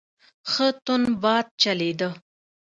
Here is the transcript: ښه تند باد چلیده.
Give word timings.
ښه 0.51 0.67
تند 0.85 1.07
باد 1.23 1.45
چلیده. 1.61 2.09